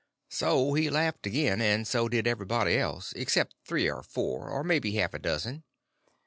_"So 0.33 0.73
he 0.73 0.89
laughed 0.89 1.27
again; 1.27 1.61
and 1.61 1.87
so 1.87 2.09
did 2.09 2.25
everybody 2.25 2.75
else, 2.75 3.13
except 3.15 3.53
three 3.63 3.87
or 3.87 4.01
four, 4.01 4.49
or 4.49 4.63
maybe 4.63 4.93
half 4.93 5.13
a 5.13 5.19
dozen. 5.19 5.63